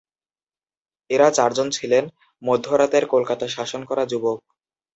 [1.09, 2.03] এরা চারজন ছিলেন
[2.41, 4.39] "মধ্য রাতের কলকাতা শাসন করা যুবক"।